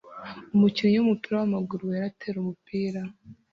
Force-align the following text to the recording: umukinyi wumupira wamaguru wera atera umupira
umukinyi 0.55 0.97
wumupira 0.97 1.35
wamaguru 1.39 1.83
wera 1.91 2.05
atera 2.11 2.37
umupira 2.39 3.01